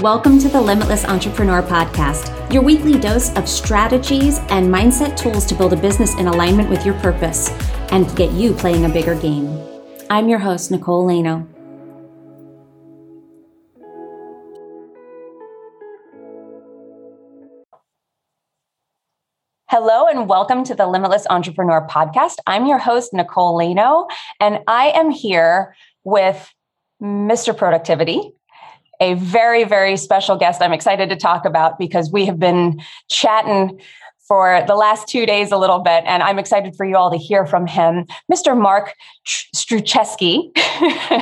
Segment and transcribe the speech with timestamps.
[0.00, 5.54] Welcome to the Limitless Entrepreneur Podcast, your weekly dose of strategies and mindset tools to
[5.54, 7.50] build a business in alignment with your purpose
[7.92, 9.60] and get you playing a bigger game.
[10.08, 11.46] I'm your host, Nicole Laino.
[19.68, 22.36] Hello and welcome to the Limitless Entrepreneur Podcast.
[22.46, 24.06] I'm your host, Nicole Laino,
[24.40, 26.50] and I am here with
[27.02, 27.54] Mr.
[27.54, 28.32] Productivity,
[29.00, 33.80] a very, very special guest I'm excited to talk about because we have been chatting
[34.28, 37.16] for the last two days a little bit, and I'm excited for you all to
[37.16, 38.56] hear from him, Mr.
[38.56, 38.94] Mark
[39.26, 40.52] Struczewski.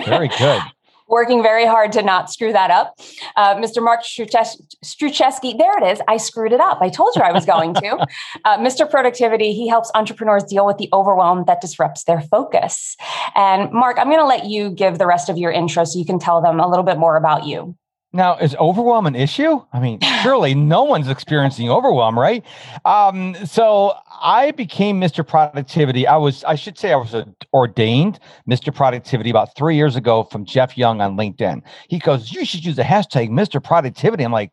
[0.05, 0.61] Very good
[1.09, 2.95] working very hard to not screw that up.
[3.37, 3.83] Uh, Mr.
[3.83, 6.01] Mark Struczewski, there it is.
[6.07, 6.79] I screwed it up.
[6.81, 8.07] I told you I was going to.
[8.45, 8.89] uh, Mr.
[8.89, 12.97] Productivity, he helps entrepreneurs deal with the overwhelm that disrupts their focus.
[13.35, 16.05] And Mark, I'm going to let you give the rest of your intro so you
[16.05, 17.77] can tell them a little bit more about you.
[18.13, 19.61] Now, is overwhelm an issue?
[19.71, 22.43] I mean, surely no one's experiencing overwhelm, right?
[22.87, 23.93] Um, so
[24.23, 25.27] I became Mr.
[25.27, 26.07] Productivity.
[26.07, 27.15] I was, I should say, I was
[27.53, 28.75] ordained Mr.
[28.75, 31.63] Productivity about three years ago from Jeff Young on LinkedIn.
[31.89, 33.63] He goes, You should use the hashtag Mr.
[33.63, 34.25] Productivity.
[34.25, 34.53] I'm like,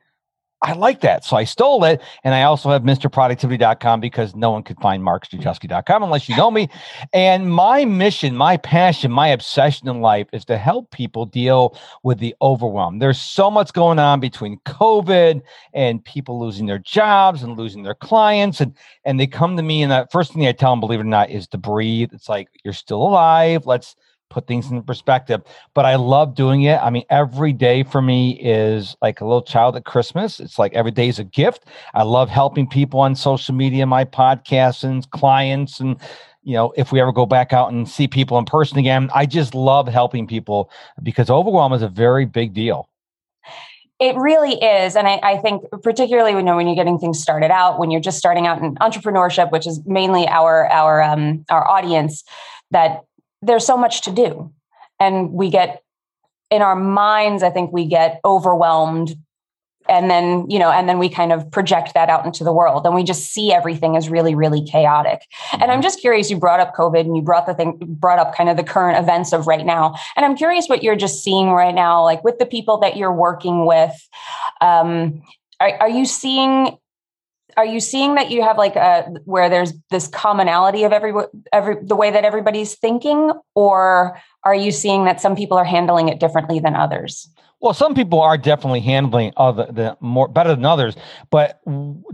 [0.66, 1.24] I like that.
[1.24, 2.02] So I stole it.
[2.24, 6.70] And I also have MrProductivity.com because no one could find MarkStruczewski.com unless you know me.
[7.14, 12.18] And my mission, my passion, my obsession in life is to help people deal with
[12.18, 12.98] the overwhelm.
[12.98, 15.44] There's so much going on between COVID
[15.76, 18.60] and people losing their jobs and losing their clients.
[18.60, 21.04] And, and they come to me, and the first thing I tell them, believe it
[21.04, 22.10] or not, is to breathe.
[22.12, 23.68] It's like, you're still alive.
[23.68, 23.96] Let's
[24.30, 25.42] put things in perspective.
[25.74, 26.80] But I love doing it.
[26.82, 30.40] I mean, every day for me is like a little child at Christmas.
[30.40, 31.66] It's like every day is a gift.
[31.94, 36.00] I love helping people on social media, my podcasts and clients and
[36.46, 39.26] you know, if we ever go back out and see people in person again, I
[39.26, 40.70] just love helping people
[41.02, 42.88] because overwhelm is a very big deal.
[44.00, 44.96] It really is.
[44.96, 47.92] And I, I, think particularly when, you know, when you're getting things started out, when
[47.92, 52.24] you're just starting out in entrepreneurship, which is mainly our our um, our audience,
[52.72, 53.06] that
[53.46, 54.52] there's so much to do.
[55.00, 55.82] And we get
[56.52, 59.16] in our minds, I think we get overwhelmed.
[59.88, 62.88] And then you know and then we kind of project that out into the world.
[62.88, 65.22] And we just see everything as really really chaotic.
[65.52, 65.82] And i'm mm-hmm.
[65.82, 68.58] just curious you brought up covid and you brought the thing brought up kind of
[68.58, 69.94] the current events of right now.
[70.16, 73.14] And i'm curious what you're just seeing right now like with the people that you're
[73.14, 73.94] working with.
[74.60, 75.22] Um,
[75.60, 76.78] are, are you seeing
[77.58, 81.14] are you seeing that you have like a where there's this commonality of every
[81.54, 86.10] every the way that everybody's thinking or are you seeing that some people are handling
[86.10, 87.30] it differently than others
[87.62, 90.96] well, some people are definitely handling other the more better than others,
[91.32, 91.62] but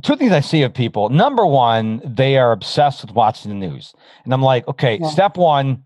[0.01, 1.09] two things I see of people.
[1.09, 5.09] Number one, they are obsessed with watching the news, and I'm like, okay, yeah.
[5.09, 5.83] step one,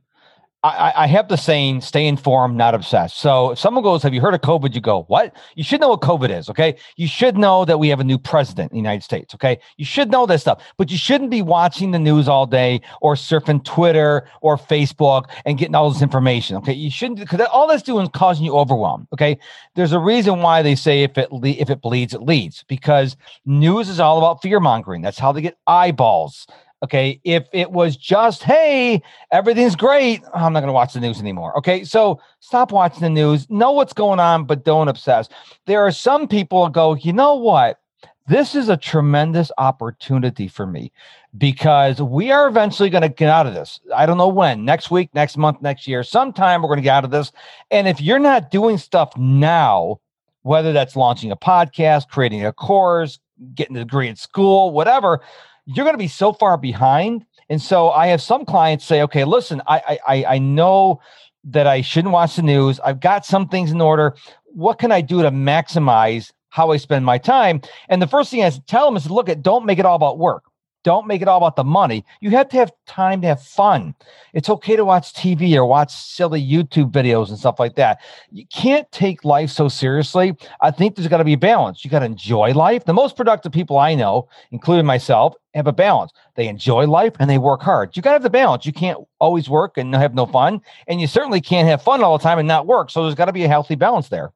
[0.66, 3.18] I, I, have the saying, stay informed, not obsessed.
[3.18, 4.74] So if someone goes, Have you heard of COVID?
[4.74, 5.36] You go, What?
[5.56, 6.50] You should know what COVID is.
[6.50, 6.76] Okay.
[6.96, 9.36] You should know that we have a new president in the United States.
[9.36, 9.59] Okay.
[9.78, 13.16] You should know this stuff, but you shouldn't be watching the news all day or
[13.16, 16.58] surfing Twitter or Facebook and getting all this information.
[16.58, 16.74] Okay.
[16.74, 19.08] You shouldn't, because all that's doing is causing you overwhelm.
[19.14, 19.38] Okay.
[19.76, 23.18] There's a reason why they say if it, le- if it bleeds, it leads, because
[23.46, 25.03] news is all about fear mongering.
[25.03, 26.47] That's how they get eyeballs.
[26.84, 27.19] Okay.
[27.24, 31.58] If it was just, hey, everything's great, I'm not going to watch the news anymore.
[31.58, 31.84] Okay.
[31.84, 35.30] So stop watching the news, know what's going on, but don't obsess.
[35.66, 37.80] There are some people go, you know what?
[38.28, 40.91] This is a tremendous opportunity for me
[41.38, 43.80] because we are eventually going to get out of this.
[43.96, 46.96] I don't know when, next week, next month, next year, sometime we're going to get
[46.96, 47.31] out of this.
[47.69, 50.00] And if you're not doing stuff now,
[50.41, 53.19] whether that's launching a podcast, creating a course,
[53.53, 55.22] getting a degree at school, whatever,
[55.66, 57.26] you're going to be so far behind.
[57.50, 61.00] And so I have some clients say, okay, listen, I, I, I know
[61.46, 62.80] that I shouldn't watch the news.
[62.80, 64.16] I've got some things in order.
[64.46, 67.62] What can I do to maximize how I spend my time?
[67.90, 70.18] And the first thing I tell them is, look, at don't make it all about
[70.18, 70.44] work.
[70.85, 72.06] Don't make it all about the money.
[72.22, 73.96] You have to have time to have fun.
[74.34, 78.01] It's okay to watch TV or watch silly YouTube videos and stuff like that.
[78.31, 80.37] You can't take life so seriously.
[80.61, 81.84] I think there's got to be a balance.
[81.84, 82.85] You got to enjoy life.
[82.85, 86.14] The most productive people I know, including myself, have a balance.
[86.35, 87.97] They enjoy life and they work hard.
[87.97, 88.67] You got to have the balance.
[88.67, 90.61] You can't always work and have no fun.
[90.87, 92.91] And you certainly can't have fun all the time and not work.
[92.91, 94.34] So there's got to be a healthy balance there.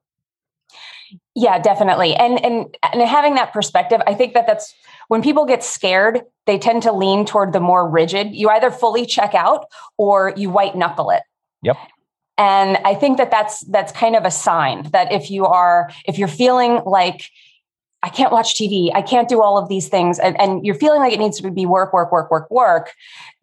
[1.36, 2.16] Yeah, definitely.
[2.16, 4.74] And and and having that perspective, I think that that's
[5.10, 8.34] when people get scared, they tend to lean toward the more rigid.
[8.34, 9.66] You either fully check out
[9.98, 11.24] or you white knuckle it.
[11.64, 11.78] Yep.
[12.38, 16.18] And I think that that's that's kind of a sign that if you are if
[16.18, 17.30] you're feeling like
[18.02, 21.02] I can't watch TV, I can't do all of these things, and, and you're feeling
[21.02, 22.94] like it needs to be work, work, work, work, work,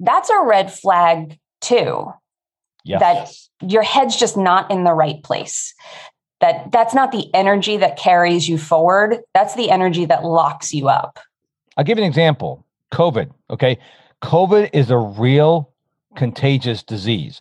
[0.00, 2.10] that's a red flag too.
[2.84, 3.00] Yes.
[3.60, 5.74] That your head's just not in the right place
[6.40, 9.20] that that's not the energy that carries you forward.
[9.34, 11.18] That's the energy that locks you up.
[11.76, 12.64] I'll give you an example.
[12.92, 13.78] COVID, okay?
[14.22, 15.72] COVID is a real
[16.16, 17.40] contagious disease.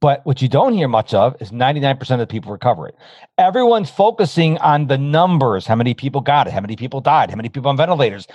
[0.00, 2.94] But what you don't hear much of is 99% of the people recover it.
[3.36, 7.36] Everyone's focusing on the numbers how many people got it, how many people died, how
[7.36, 8.26] many people on ventilators.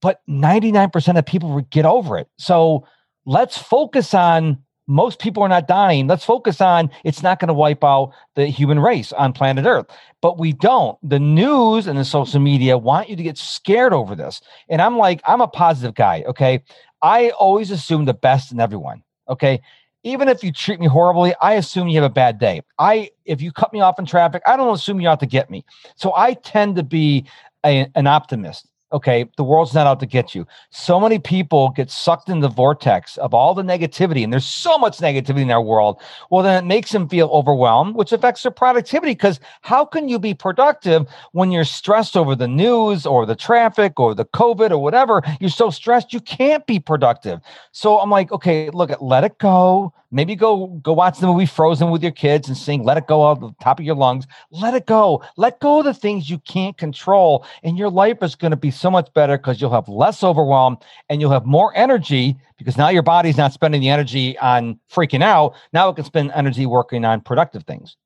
[0.00, 2.28] But 99% of people get over it.
[2.38, 2.86] So
[3.24, 6.06] let's focus on most people are not dying.
[6.06, 9.86] Let's focus on it's not going to wipe out the human race on planet Earth.
[10.20, 10.98] But we don't.
[11.08, 14.40] The news and the social media want you to get scared over this.
[14.68, 16.24] And I'm like, I'm a positive guy.
[16.26, 16.62] Okay.
[17.00, 19.02] I always assume the best in everyone.
[19.28, 19.60] Okay
[20.04, 22.62] even if you treat me horribly, I assume you have a bad day.
[22.78, 25.50] I if you cut me off in traffic, I don't assume you're out to get
[25.50, 25.64] me.
[25.96, 27.24] So I tend to be
[27.64, 30.46] a, an optimist okay, the world's not out to get you.
[30.70, 34.78] So many people get sucked in the vortex of all the negativity, and there's so
[34.78, 36.00] much negativity in our world.
[36.30, 39.12] Well, then it makes them feel overwhelmed, which affects their productivity.
[39.12, 43.98] Because how can you be productive when you're stressed over the news or the traffic
[43.98, 45.22] or the COVID or whatever?
[45.40, 47.40] You're so stressed, you can't be productive.
[47.72, 49.92] So I'm like, okay, look, let it go.
[50.12, 53.26] Maybe go go watch the movie Frozen with your kids and sing "Let It Go"
[53.26, 54.26] out the top of your lungs.
[54.50, 55.24] Let it go.
[55.36, 58.70] Let go of the things you can't control, and your life is going to be
[58.70, 60.76] so much better because you'll have less overwhelm
[61.08, 65.22] and you'll have more energy because now your body's not spending the energy on freaking
[65.22, 65.54] out.
[65.72, 67.96] Now it can spend energy working on productive things.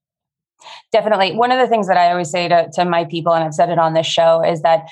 [0.92, 1.34] Definitely.
[1.34, 3.68] One of the things that I always say to, to my people, and I've said
[3.68, 4.88] it on this show, is that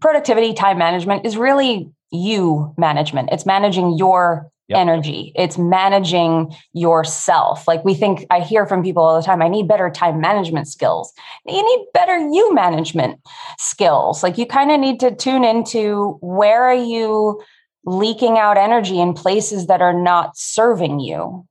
[0.00, 3.30] productivity, time management is really you management.
[3.32, 4.78] It's managing your Yep.
[4.78, 5.32] energy.
[5.36, 7.68] It's managing yourself.
[7.68, 10.66] Like we think, I hear from people all the time, I need better time management
[10.66, 11.12] skills.
[11.46, 13.20] You need better you management
[13.58, 14.24] skills.
[14.24, 17.40] Like you kind of need to tune into where are you
[17.84, 21.46] leaking out energy in places that are not serving you?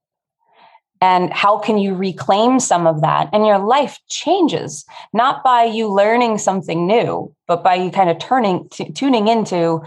[1.00, 3.30] And how can you reclaim some of that?
[3.32, 8.20] And your life changes, not by you learning something new, but by you kind of
[8.20, 9.82] turning, t- tuning into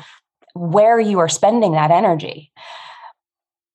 [0.54, 2.52] where you are spending that energy.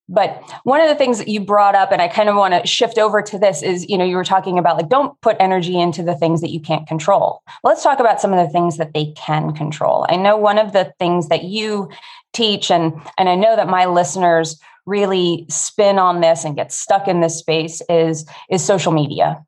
[0.08, 2.66] But one of the things that you brought up, and I kind of want to
[2.66, 5.80] shift over to this, is you know, you were talking about like, don't put energy
[5.80, 7.42] into the things that you can't control.
[7.62, 10.06] Let's talk about some of the things that they can control.
[10.08, 11.88] I know one of the things that you
[12.34, 17.08] teach, and, and I know that my listeners really spin on this and get stuck
[17.08, 19.42] in this space is, is social media.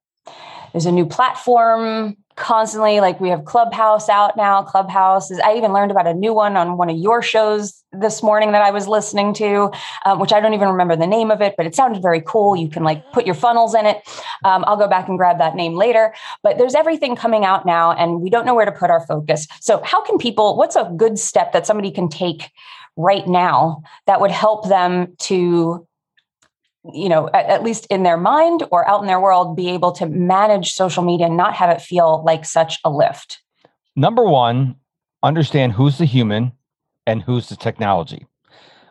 [0.73, 4.62] There's a new platform constantly like we have clubhouse out now.
[4.62, 8.23] Clubhouse is i even learned about a new one on one of your shows this
[8.23, 9.71] morning that i was listening to
[10.05, 12.56] um, which i don't even remember the name of it but it sounded very cool.
[12.56, 13.97] You can like put your funnels in it.
[14.44, 16.15] Um, i'll go back and grab that name later.
[16.43, 19.47] But there's everything coming out now and we don't know where to put our focus.
[19.61, 22.50] So how can people what's a good step that somebody can take
[22.97, 25.86] right now that would help them to
[26.93, 29.93] you know at, at, least in their mind or out in their world be able
[29.93, 33.41] to manage social media and not have it feel like such a lift?
[33.94, 34.77] Number one
[35.23, 36.53] understand who's the human
[37.06, 38.27] and who's the technology.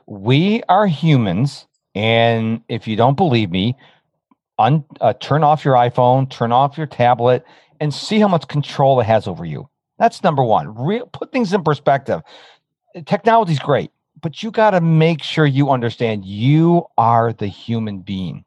[0.06, 3.76] We are humans and if you don't believe me
[4.60, 7.46] un, uh, turn off your iphone turn off your tablet
[7.80, 9.70] and see how much control it has over you.
[10.00, 10.76] That's number one.
[10.76, 12.22] Real, put things in perspective.
[13.06, 13.92] Technology is great
[14.26, 18.44] but you got to make sure you understand you are the human being.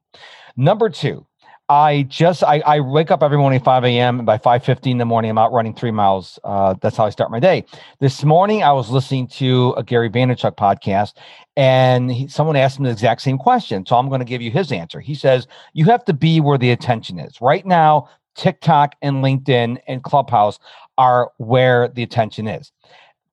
[0.57, 1.25] Number two,
[1.69, 4.19] I just I, I wake up every morning 5 a.m.
[4.19, 6.37] and by 5:15 in the morning I'm out running three miles.
[6.43, 7.65] Uh, that's how I start my day.
[8.01, 11.13] This morning I was listening to a Gary Vaynerchuk podcast,
[11.57, 13.87] and he, someone asked him the exact same question.
[13.87, 14.99] So I'm going to give you his answer.
[14.99, 17.41] He says you have to be where the attention is.
[17.41, 20.59] Right now, TikTok and LinkedIn and Clubhouse
[20.97, 22.73] are where the attention is.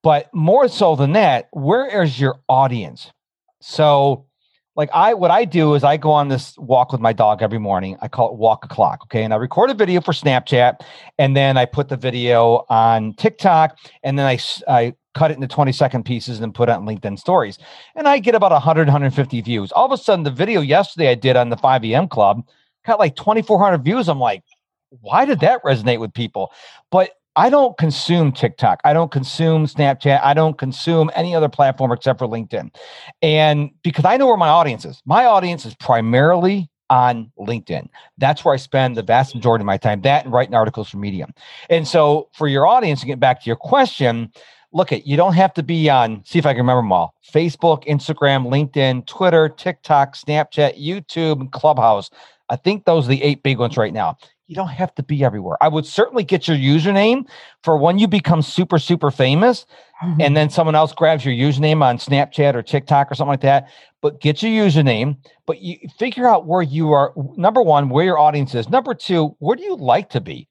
[0.05, 3.11] But more so than that, where is your audience?
[3.59, 4.27] So,
[4.75, 7.57] like I, what I do is I go on this walk with my dog every
[7.57, 7.97] morning.
[8.03, 8.99] I call it walk a clock.
[9.05, 9.23] Okay.
[9.23, 10.81] And I record a video for Snapchat
[11.17, 15.47] and then I put the video on TikTok and then I, I cut it into
[15.47, 17.57] 20 second pieces and put it on LinkedIn stories.
[17.95, 19.71] And I get about 100, 150 views.
[19.71, 22.07] All of a sudden, the video yesterday I did on the 5 a.m.
[22.09, 22.47] Club
[22.85, 24.07] got like 2,400 views.
[24.07, 24.43] I'm like,
[25.01, 26.51] why did that resonate with people?
[26.91, 28.81] But I don't consume TikTok.
[28.83, 30.21] I don't consume Snapchat.
[30.23, 32.75] I don't consume any other platform except for LinkedIn.
[33.21, 37.89] And because I know where my audience is, my audience is primarily on LinkedIn.
[38.17, 40.97] That's where I spend the vast majority of my time, that and writing articles for
[40.97, 41.33] Medium.
[41.69, 44.31] And so for your audience, to get back to your question,
[44.73, 47.15] look at you don't have to be on, see if I can remember them all
[47.33, 52.11] Facebook, Instagram, LinkedIn, Twitter, TikTok, Snapchat, YouTube, and Clubhouse
[52.49, 54.17] I think those are the eight big ones right now.
[54.47, 55.57] You don't have to be everywhere.
[55.61, 57.27] I would certainly get your username
[57.63, 59.65] for when you become super, super famous
[60.03, 60.21] mm-hmm.
[60.21, 63.69] and then someone else grabs your username on Snapchat or TikTok or something like that.
[64.01, 67.11] But get your username, but you figure out where you are.
[67.35, 68.69] Number one, where your audience is.
[68.69, 70.47] Number two, where do you like to be?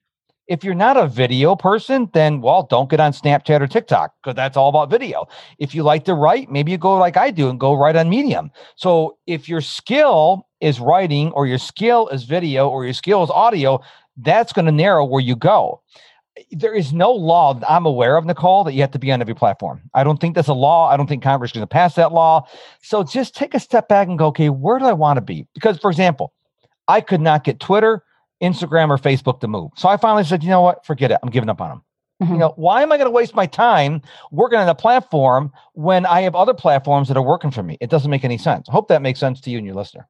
[0.46, 4.36] If you're not a video person, then well, don't get on Snapchat or TikTok because
[4.36, 5.26] that's all about video.
[5.58, 8.08] If you like to write, maybe you go like I do and go write on
[8.08, 8.50] Medium.
[8.76, 13.30] So if your skill is writing or your skill is video or your skill is
[13.30, 13.80] audio,
[14.18, 15.80] that's going to narrow where you go.
[16.50, 19.20] There is no law that I'm aware of, Nicole, that you have to be on
[19.20, 19.82] every platform.
[19.94, 20.90] I don't think that's a law.
[20.90, 22.46] I don't think Congress is going to pass that law.
[22.82, 25.46] So just take a step back and go, okay, where do I want to be?
[25.54, 26.32] Because, for example,
[26.88, 28.03] I could not get Twitter
[28.42, 29.70] Instagram or Facebook to move.
[29.76, 30.84] So I finally said, you know what?
[30.84, 31.18] Forget it.
[31.22, 31.82] I'm giving up on them.
[32.22, 32.32] Mm-hmm.
[32.34, 34.00] You know, why am I going to waste my time
[34.30, 37.76] working on a platform when I have other platforms that are working for me?
[37.80, 38.68] It doesn't make any sense.
[38.68, 40.08] I hope that makes sense to you and your listener.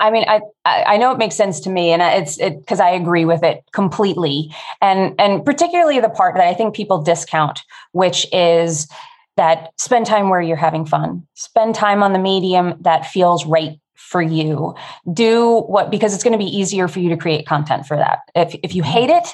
[0.00, 2.90] I mean, I I know it makes sense to me, and it's it because I
[2.90, 7.60] agree with it completely, and and particularly the part that I think people discount,
[7.92, 8.88] which is
[9.36, 13.78] that spend time where you're having fun, spend time on the medium that feels right
[14.12, 14.76] for you.
[15.12, 18.20] Do what because it's going to be easier for you to create content for that.
[18.36, 19.26] If if you hate it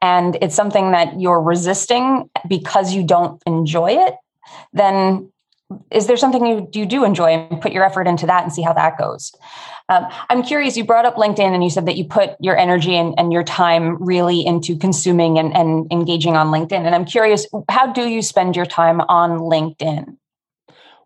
[0.00, 4.14] and it's something that you're resisting because you don't enjoy it,
[4.72, 5.32] then
[5.90, 8.62] is there something you, you do enjoy and put your effort into that and see
[8.62, 9.34] how that goes?
[9.90, 12.94] Um, I'm curious, you brought up LinkedIn and you said that you put your energy
[12.94, 16.84] and, and your time really into consuming and, and engaging on LinkedIn.
[16.86, 20.16] And I'm curious, how do you spend your time on LinkedIn?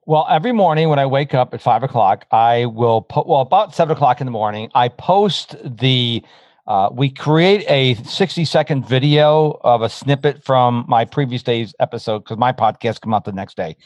[0.04, 3.72] Well, every morning when I wake up at five o'clock, I will put, well, about
[3.72, 6.24] seven o'clock in the morning, I post the,
[6.66, 12.24] uh, we create a 60 second video of a snippet from my previous day's episode
[12.24, 13.76] because my podcast come out the next day.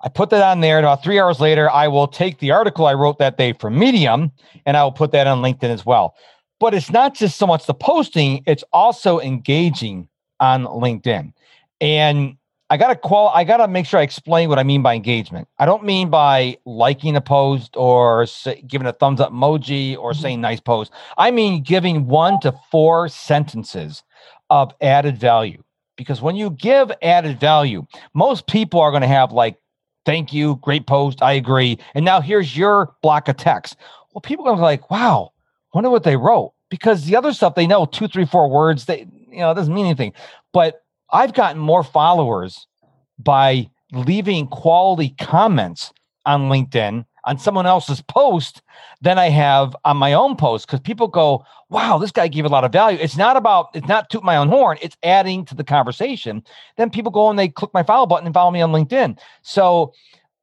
[0.00, 0.76] I put that on there.
[0.76, 3.76] And about three hours later, I will take the article I wrote that day from
[3.76, 4.30] Medium
[4.64, 6.14] and I will put that on LinkedIn as well.
[6.60, 11.32] But it's not just so much the posting, it's also engaging on LinkedIn.
[11.80, 12.36] And
[12.70, 15.48] I gotta qual I gotta make sure I explain what I mean by engagement.
[15.58, 20.12] I don't mean by liking a post or say, giving a thumbs up emoji or
[20.12, 20.20] mm-hmm.
[20.20, 20.92] saying nice post.
[21.16, 24.02] I mean giving one to four sentences
[24.50, 25.62] of added value.
[25.96, 29.58] Because when you give added value, most people are going to have like,
[30.06, 31.78] thank you, great post, I agree.
[31.94, 33.76] And now here's your block of text.
[34.12, 35.32] Well, people are going to be like, wow,
[35.74, 36.52] wonder what they wrote.
[36.70, 39.74] Because the other stuff they know, two, three, four words, they you know, it doesn't
[39.74, 40.12] mean anything.
[40.52, 42.66] But I've gotten more followers
[43.18, 45.92] by leaving quality comments
[46.26, 48.62] on LinkedIn on someone else's post
[49.00, 52.48] than I have on my own post because people go, wow, this guy gave a
[52.48, 52.98] lot of value.
[53.00, 56.42] It's not about, it's not toot my own horn, it's adding to the conversation.
[56.76, 59.18] Then people go and they click my follow button and follow me on LinkedIn.
[59.42, 59.92] So,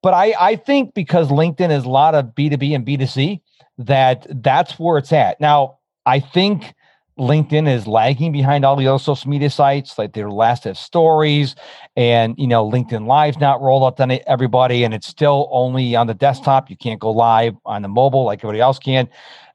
[0.03, 3.41] but I, I think because LinkedIn is a lot of B2B and B2C,
[3.79, 5.41] that that's where it's at.
[5.41, 6.75] Now, I think
[7.17, 9.97] LinkedIn is lagging behind all the other social media sites.
[9.97, 11.55] Like their last have stories,
[11.95, 16.07] and you know LinkedIn Live's not rolled out to everybody, and it's still only on
[16.07, 16.69] the desktop.
[16.69, 19.07] You can't go live on the mobile like everybody else can.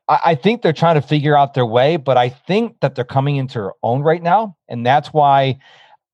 [0.08, 3.04] I, I think they're trying to figure out their way, but I think that they're
[3.04, 5.58] coming into their own right now, and that's why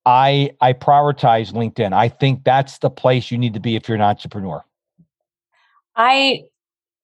[0.04, 1.92] I I prioritize LinkedIn.
[1.92, 4.64] I think that's the place you need to be if you're an entrepreneur.
[5.94, 6.44] I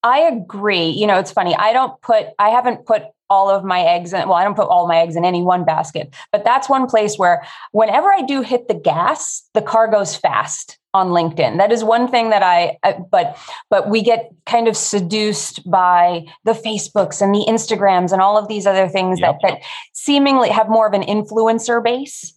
[0.03, 0.89] I agree.
[0.89, 1.55] You know, it's funny.
[1.55, 4.69] I don't put I haven't put all of my eggs in well i don't put
[4.69, 8.43] all my eggs in any one basket but that's one place where whenever i do
[8.43, 12.77] hit the gas the car goes fast on linkedin that is one thing that i,
[12.83, 13.39] I but
[13.71, 18.49] but we get kind of seduced by the facebooks and the instagrams and all of
[18.49, 19.39] these other things yep.
[19.41, 19.63] that that
[19.95, 22.35] seemingly have more of an influencer base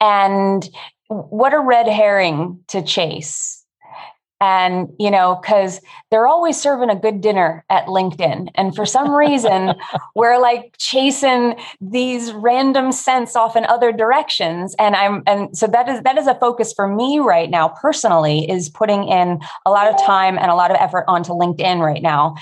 [0.00, 0.70] and
[1.08, 3.57] what a red herring to chase
[4.40, 5.80] and you know because
[6.10, 8.48] they're always serving a good dinner at linkedin.
[8.54, 9.74] And for some reason
[10.14, 14.74] we're like chasing these random scents off in other directions.
[14.78, 18.48] And i'm and so that is that is a focus for me right now personally
[18.48, 22.02] is putting in a lot of time and a lot of effort onto linkedin right
[22.02, 22.36] now.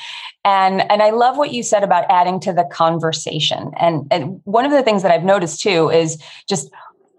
[0.44, 3.70] And and i love what you said about adding to the conversation.
[3.78, 6.70] And, and one of the things that i've noticed too is just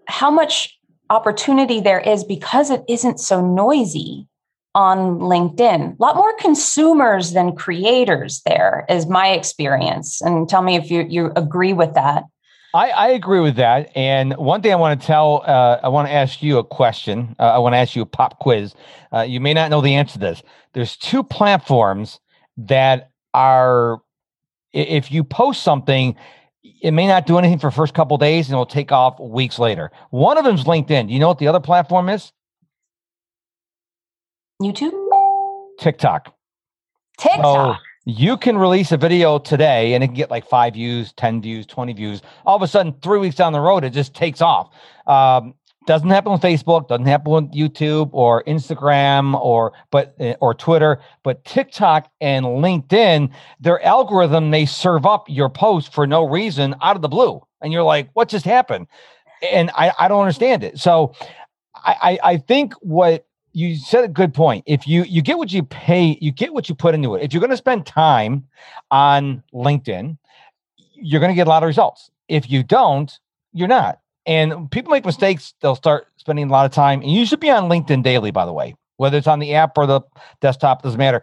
[0.06, 0.78] how much
[1.10, 4.27] opportunity there is because it isn't so noisy
[4.78, 5.98] on LinkedIn.
[5.98, 10.22] A lot more consumers than creators there is my experience.
[10.22, 12.22] And tell me if you, you agree with that.
[12.72, 13.90] I, I agree with that.
[13.96, 17.34] And one thing I want to tell, uh, I want to ask you a question.
[17.40, 18.74] Uh, I want to ask you a pop quiz.
[19.12, 20.44] Uh, you may not know the answer to this.
[20.74, 22.20] There's two platforms
[22.58, 24.00] that are,
[24.72, 26.14] if you post something,
[26.62, 29.90] it may not do anything for first couple days and it'll take off weeks later.
[30.10, 31.08] One of them is LinkedIn.
[31.08, 32.30] Do you know what the other platform is?
[34.60, 34.92] YouTube?
[35.78, 36.34] TikTok.
[37.18, 37.76] TikTok.
[37.76, 41.42] So, You can release a video today and it can get like five views, 10
[41.42, 42.22] views, 20 views.
[42.44, 44.70] All of a sudden, three weeks down the road, it just takes off.
[45.06, 45.54] Um,
[45.86, 51.00] doesn't happen on Facebook, doesn't happen on YouTube or Instagram or but eh, or Twitter,
[51.22, 56.96] but TikTok and LinkedIn, their algorithm may serve up your post for no reason out
[56.96, 57.40] of the blue.
[57.62, 58.86] And you're like, what just happened?
[59.50, 60.78] And I, I don't understand it.
[60.78, 61.14] So
[61.74, 64.64] I, I think what you said a good point.
[64.66, 67.22] If you you get what you pay, you get what you put into it.
[67.22, 68.46] If you're going to spend time
[68.90, 70.16] on LinkedIn,
[70.94, 72.10] you're going to get a lot of results.
[72.28, 73.18] If you don't,
[73.52, 74.00] you're not.
[74.26, 77.00] And people make mistakes, they'll start spending a lot of time.
[77.00, 79.78] And you should be on LinkedIn daily, by the way, whether it's on the app
[79.78, 80.02] or the
[80.40, 81.22] desktop, doesn't matter.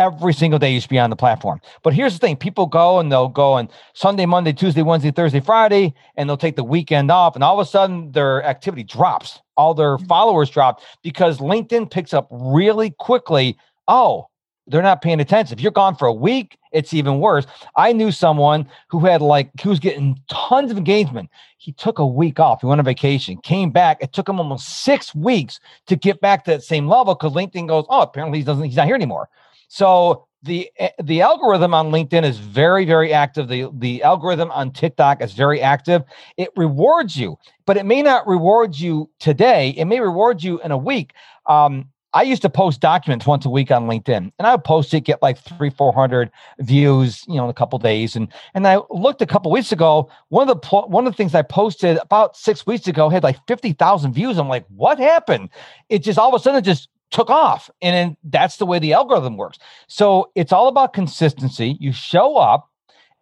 [0.00, 1.60] Every single day you should be on the platform.
[1.82, 5.40] But here's the thing people go and they'll go on Sunday, Monday, Tuesday, Wednesday, Thursday,
[5.40, 7.34] Friday, and they'll take the weekend off.
[7.34, 10.06] And all of a sudden their activity drops, all their mm-hmm.
[10.06, 13.58] followers drop because LinkedIn picks up really quickly.
[13.88, 14.28] Oh,
[14.66, 15.58] they're not paying attention.
[15.58, 17.46] If you're gone for a week, it's even worse.
[17.76, 21.28] I knew someone who had like he was getting tons of engagement.
[21.58, 22.62] He took a week off.
[22.62, 23.98] He went on vacation, came back.
[24.00, 27.68] It took him almost six weeks to get back to that same level because LinkedIn
[27.68, 28.64] goes, oh, apparently he doesn't.
[28.64, 29.28] He's not here anymore.
[29.70, 33.48] So the eh, the algorithm on LinkedIn is very very active.
[33.48, 36.02] The the algorithm on TikTok is very active.
[36.36, 37.36] It rewards you,
[37.66, 39.70] but it may not reward you today.
[39.70, 41.12] It may reward you in a week.
[41.46, 44.92] Um, I used to post documents once a week on LinkedIn, and I would post
[44.92, 48.16] it, get like three, four hundred views, you know, in a couple days.
[48.16, 50.10] And and I looked a couple weeks ago.
[50.30, 53.38] One of the one of the things I posted about six weeks ago had like
[53.46, 54.36] fifty thousand views.
[54.36, 55.50] I'm like, what happened?
[55.88, 58.92] It just all of a sudden just took off, and then that's the way the
[58.92, 59.58] algorithm works.
[59.88, 61.76] So it's all about consistency.
[61.80, 62.68] You show up,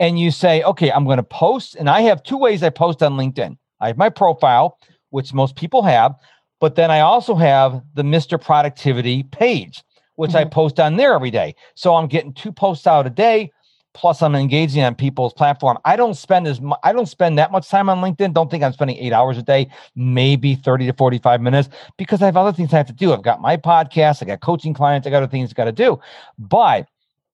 [0.00, 3.02] and you say, okay, I'm going to post, and I have two ways I post
[3.02, 3.56] on LinkedIn.
[3.80, 4.78] I have my profile,
[5.10, 6.14] which most people have.
[6.60, 8.40] But then I also have the Mr.
[8.40, 9.82] Productivity page,
[10.16, 10.38] which mm-hmm.
[10.38, 11.54] I post on there every day.
[11.74, 13.52] So I'm getting two posts out a day.
[13.94, 15.78] Plus, I'm engaging on people's platform.
[15.84, 18.32] I don't spend as mu- I don't spend that much time on LinkedIn.
[18.32, 22.26] Don't think I'm spending eight hours a day, maybe 30 to 45 minutes, because I
[22.26, 23.12] have other things I have to do.
[23.12, 25.72] I've got my podcast, I got coaching clients, I got other things I got to
[25.72, 25.98] do.
[26.38, 26.86] But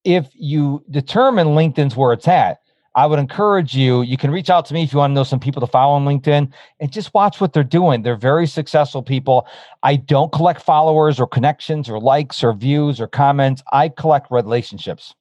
[0.04, 2.60] if you determine LinkedIn's where it's at,
[2.96, 5.24] I would encourage you, you can reach out to me if you want to know
[5.24, 8.02] some people to follow on LinkedIn and just watch what they're doing.
[8.02, 9.48] They're very successful people.
[9.82, 13.64] I don't collect followers or connections or likes or views or comments.
[13.72, 15.14] I collect relationships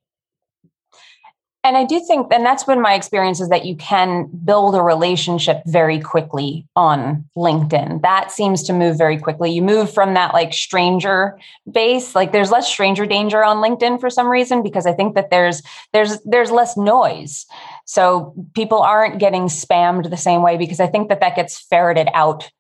[1.66, 4.82] and I do think, and that's been my experience, is that you can build a
[4.82, 8.02] relationship very quickly on LinkedIn.
[8.02, 9.52] That seems to move very quickly.
[9.52, 11.40] You move from that like stranger
[11.72, 15.30] base, like there's less stranger danger on LinkedIn for some reason because I think that
[15.30, 15.62] there's
[15.94, 17.46] there's there's less noise,
[17.86, 22.10] so people aren't getting spammed the same way because I think that that gets ferreted
[22.14, 22.52] out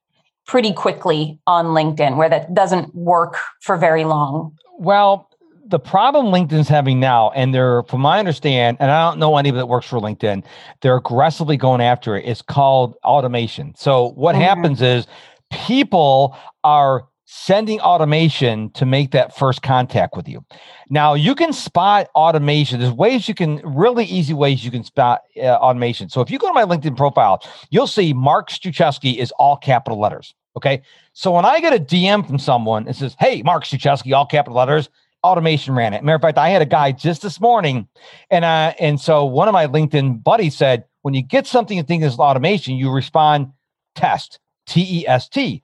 [0.48, 4.58] pretty quickly on LinkedIn, where that doesn't work for very long.
[4.78, 5.30] Well,
[5.66, 9.60] the problem LinkedIn's having now, and they're, from my understand, and I don't know anybody
[9.60, 10.44] that works for LinkedIn,
[10.82, 12.26] they're aggressively going after it.
[12.26, 13.74] It's called automation.
[13.76, 14.44] So what mm-hmm.
[14.44, 15.08] happens is
[15.52, 20.46] people are sending automation to make that first contact with you.
[20.90, 22.80] Now you can spot automation.
[22.80, 26.10] There's ways you can really easy ways you can spot uh, automation.
[26.10, 30.00] So if you go to my LinkedIn profile, you'll see Mark Struczewski is all capital
[30.00, 30.36] letters.
[30.56, 30.84] Okay.
[31.14, 34.58] So when I get a DM from someone, it says, Hey, Mark Struczewski, all capital
[34.58, 34.90] letters
[35.24, 36.04] automation ran it.
[36.04, 37.88] Matter of fact, I had a guy just this morning,
[38.30, 41.84] and uh, and so one of my LinkedIn buddies said, when you get something you
[41.84, 43.52] think is automation, you respond
[43.96, 45.64] test T E S T.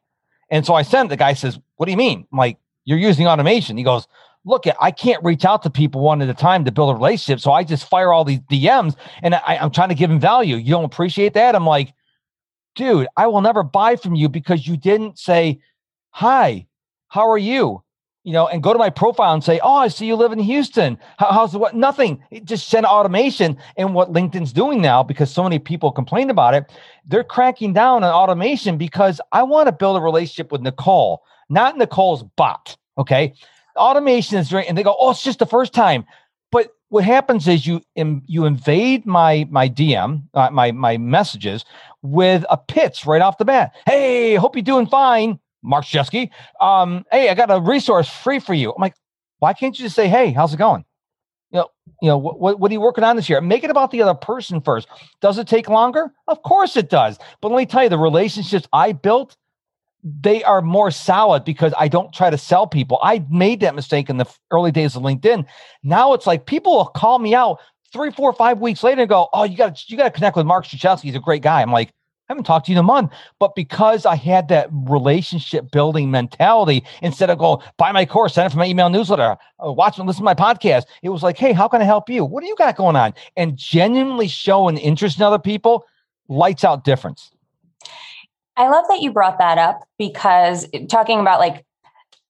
[0.51, 3.27] And so I sent the guy says, "What do you mean?" I'm like, "You're using
[3.27, 4.07] automation." He goes,
[4.45, 7.39] "Look, I can't reach out to people one at a time to build a relationship,
[7.39, 10.55] so I just fire all these DMs, and I, I'm trying to give them value.
[10.55, 11.93] You don't appreciate that?" I'm like,
[12.75, 15.59] "Dude, I will never buy from you because you didn't say."
[16.11, 16.65] Hi,
[17.07, 17.83] how are you?
[18.23, 20.39] You know, and go to my profile and say, "Oh, I see you live in
[20.39, 20.97] Houston.
[21.17, 21.75] How, how's what?
[21.75, 22.23] Nothing.
[22.43, 26.71] Just send automation." And what LinkedIn's doing now, because so many people complain about it,
[27.05, 31.77] they're cracking down on automation because I want to build a relationship with Nicole, not
[31.77, 32.75] Nicole's bot.
[32.97, 33.33] Okay,
[33.77, 36.05] automation is and they go, "Oh, it's just the first time."
[36.51, 41.63] But what happens is you you invade my my DM, uh, my my messages
[42.01, 43.73] with a pitch right off the bat.
[43.85, 46.29] Hey, hope you're doing fine Mark Struczewski,
[46.61, 48.71] um, hey, I got a resource free for you.
[48.71, 48.95] I'm like,
[49.39, 50.85] why can't you just say, hey, how's it going?
[51.51, 51.67] You know,
[52.01, 53.41] you know, what, what are you working on this year?
[53.41, 54.87] Make it about the other person first.
[55.21, 56.11] Does it take longer?
[56.27, 57.17] Of course it does.
[57.41, 59.35] But let me tell you, the relationships I built,
[60.03, 62.99] they are more solid because I don't try to sell people.
[63.01, 65.45] I made that mistake in the early days of LinkedIn.
[65.83, 67.59] Now it's like people will call me out
[67.91, 70.37] three, four, five weeks later and go, "Oh, you got to you got to connect
[70.37, 71.01] with Mark Struczewski.
[71.01, 71.91] He's a great guy." I'm like,
[72.29, 73.11] I haven't talked to you in a month.
[73.39, 78.45] But because I had that relationship building mentality, instead of going, buy my course, send
[78.45, 81.39] it for my email newsletter, uh, watch and listen to my podcast, it was like,
[81.39, 82.23] hey, how can I help you?
[82.23, 83.15] What do you got going on?
[83.35, 85.85] And genuinely showing interest in other people,
[86.27, 87.31] lights out difference.
[88.57, 91.65] I love that you brought that up because talking about like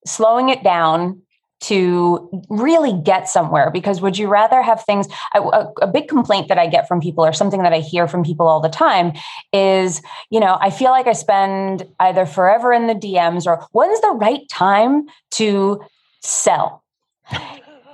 [0.05, 1.21] slowing it down
[1.61, 5.41] to really get somewhere because would you rather have things a,
[5.81, 8.47] a, big complaint that i get from people or something that i hear from people
[8.47, 9.11] all the time
[9.51, 13.99] is you know i feel like i spend either forever in the dms or when's
[14.01, 15.81] the right time to
[16.21, 16.83] sell?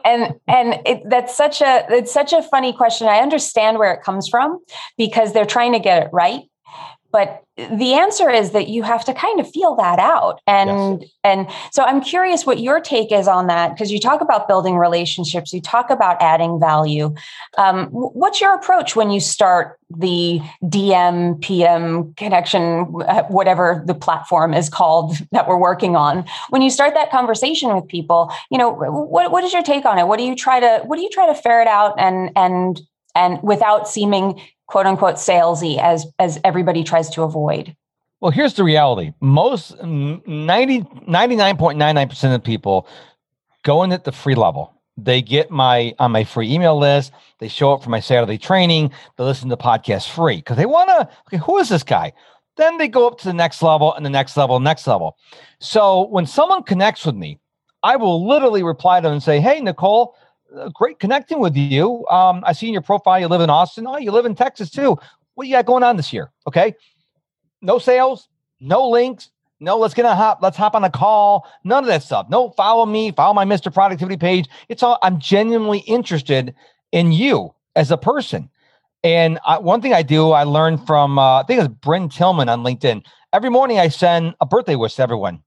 [0.03, 3.07] And and it, that's such a it's such a funny question.
[3.07, 4.59] I understand where it comes from
[4.97, 6.43] because they're trying to get it right
[7.11, 10.41] but the answer is that you have to kind of feel that out.
[10.47, 11.11] And yes.
[11.23, 14.77] and so i'm curious what your take is on that because you talk about building
[14.77, 17.15] relationships you talk about adding value.
[17.57, 24.53] Um, what's your approach when you start the dm pm connection uh, whatever the platform
[24.53, 26.25] is called that we're working on?
[26.49, 29.97] When you start that conversation with people you know what, what is your take on
[29.97, 30.07] it?
[30.07, 32.81] What do you try to what do you try to ferret out and and
[33.15, 37.75] and without seeming quote unquote salesy as as everybody tries to avoid?
[38.21, 39.13] Well, here's the reality.
[39.19, 42.87] Most 90 99.99% of people
[43.63, 44.73] go in at the free level.
[44.97, 47.11] They get my on my free email list.
[47.39, 48.91] They show up for my Saturday training.
[49.17, 51.09] They listen to podcasts free because they want to.
[51.27, 52.13] Okay, who is this guy?
[52.57, 55.17] Then they go up to the next level and the next level, next level.
[55.59, 57.39] So when someone connects with me,
[57.83, 60.15] I will literally reply to them and say, "Hey, Nicole,
[60.73, 62.05] great connecting with you.
[62.07, 63.85] Um, I see in your profile you live in Austin.
[63.87, 64.97] Oh, you live in Texas too.
[65.33, 66.31] What do you got going on this year?
[66.47, 66.73] Okay.
[67.61, 70.39] No sales, no links, no, let's get a hop.
[70.41, 71.47] Let's hop on a call.
[71.63, 72.27] None of that stuff.
[72.29, 73.73] No, follow me, follow my Mr.
[73.73, 74.49] Productivity page.
[74.67, 76.53] It's all I'm genuinely interested
[76.91, 78.49] in you as a person.
[79.03, 82.49] And I, one thing I do, I learned from uh, I think it's Brynne Tillman
[82.49, 83.05] on LinkedIn.
[83.31, 85.41] Every morning I send a birthday wish to everyone.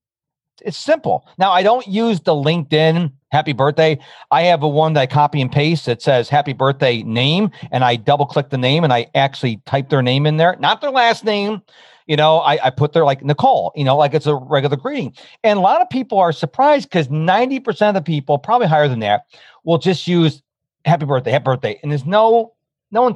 [0.65, 1.27] It's simple.
[1.39, 3.99] Now I don't use the LinkedIn happy birthday.
[4.31, 7.85] I have a one that I copy and paste that says happy birthday name, and
[7.85, 10.91] I double click the name and I actually type their name in there, not their
[10.91, 11.63] last name.
[12.07, 15.15] You know, I, I put their like Nicole, you know, like it's a regular greeting.
[15.45, 19.01] And a lot of people are surprised because 90% of the people, probably higher than
[19.01, 19.25] that,
[19.65, 20.43] will just use
[20.87, 21.79] happy birthday, happy birthday.
[21.83, 22.55] And there's no
[22.91, 23.15] no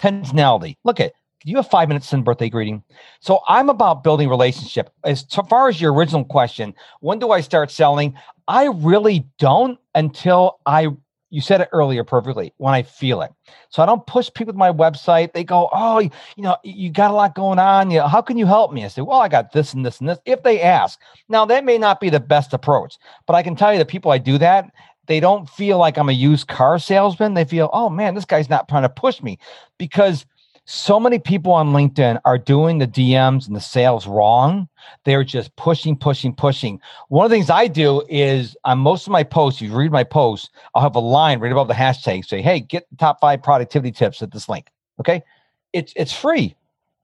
[0.00, 0.76] intentionality.
[0.84, 1.12] Look at
[1.44, 2.82] you have five minutes in birthday greeting.
[3.20, 4.90] So I'm about building relationship.
[5.04, 8.14] As far as your original question, when do I start selling?
[8.48, 10.88] I really don't until I
[11.32, 13.30] you said it earlier perfectly when I feel it.
[13.68, 15.32] So I don't push people to my website.
[15.32, 17.90] They go, Oh, you know, you got a lot going on.
[17.90, 18.84] You know, how can you help me?
[18.84, 20.18] I say, Well, I got this and this and this.
[20.24, 21.00] If they ask.
[21.28, 24.10] Now that may not be the best approach, but I can tell you the people
[24.10, 24.72] I do that,
[25.06, 27.34] they don't feel like I'm a used car salesman.
[27.34, 29.38] They feel, oh man, this guy's not trying to push me
[29.78, 30.26] because
[30.70, 34.68] so many people on LinkedIn are doing the DMs and the sales wrong.
[35.04, 36.80] They're just pushing, pushing, pushing.
[37.08, 40.04] One of the things I do is on most of my posts, you read my
[40.04, 43.42] posts, I'll have a line right above the hashtag say, hey, get the top five
[43.42, 44.68] productivity tips at this link.
[45.00, 45.24] Okay.
[45.72, 46.54] It's it's free.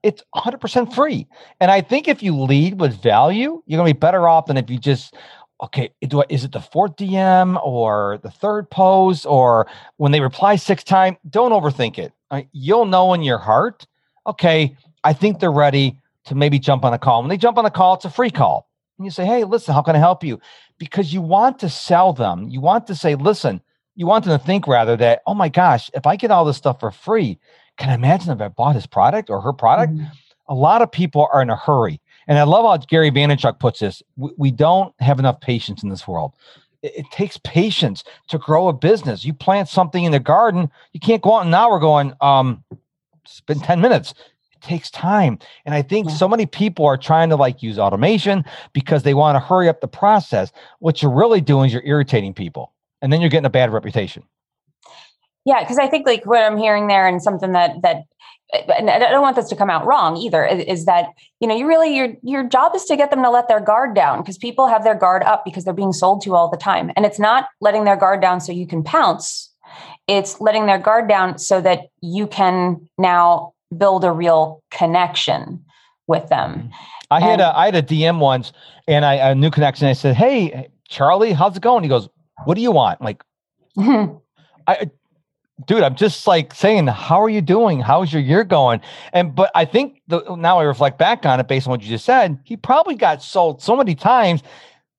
[0.01, 1.27] It's 100% free.
[1.59, 4.55] And I think if you lead with value, you're going to be better off than
[4.55, 5.13] if you just,
[5.61, 10.21] okay, do I, is it the fourth DM or the third post or when they
[10.21, 11.17] reply six times?
[11.29, 12.13] Don't overthink it
[12.51, 13.85] you'll know in your heart,
[14.25, 17.21] okay, I think they're ready to maybe jump on a call.
[17.21, 18.67] When they jump on a call, it's a free call.
[18.97, 20.39] And you say, hey, listen, how can I help you?
[20.77, 22.49] Because you want to sell them.
[22.49, 23.61] You want to say, listen,
[23.95, 26.57] you want them to think rather that, oh my gosh, if I get all this
[26.57, 27.39] stuff for free,
[27.77, 29.93] can I imagine if I bought his product or her product?
[29.93, 30.05] Mm-hmm.
[30.49, 32.01] A lot of people are in a hurry.
[32.27, 34.03] And I love how Gary Vaynerchuk puts this.
[34.17, 36.33] We, we don't have enough patience in this world
[36.81, 39.25] it, takes patience to grow a business.
[39.25, 42.63] You plant something in the garden, you can't go out now we're going, um,
[43.25, 44.13] spend 10 minutes.
[44.53, 45.39] It takes time.
[45.65, 46.15] And I think yeah.
[46.15, 49.81] so many people are trying to like use automation because they want to hurry up
[49.81, 50.51] the process.
[50.79, 54.23] What you're really doing is you're irritating people and then you're getting a bad reputation.
[55.45, 58.03] Yeah, because I think like what I'm hearing there and something that that
[58.53, 61.67] and I don't want this to come out wrong either, is that you know you
[61.67, 64.67] really your your job is to get them to let their guard down because people
[64.67, 67.47] have their guard up because they're being sold to all the time, and it's not
[67.59, 69.53] letting their guard down so you can pounce.
[70.07, 75.65] It's letting their guard down so that you can now build a real connection
[76.07, 76.53] with them.
[76.53, 76.67] Mm-hmm.
[77.11, 78.53] I and, had a I had a DM once,
[78.87, 79.87] and I a new connection.
[79.87, 82.07] I said, "Hey, Charlie, how's it going?" He goes,
[82.45, 83.23] "What do you want?" I'm like,
[84.67, 84.89] I
[85.65, 87.79] dude, I'm just like saying, how are you doing?
[87.79, 88.81] How's your year going?
[89.13, 91.89] And but I think the, now I reflect back on it based on what you
[91.89, 94.43] just said, he probably got sold so many times.